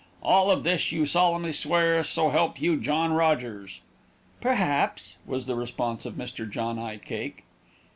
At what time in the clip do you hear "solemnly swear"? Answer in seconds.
1.05-2.01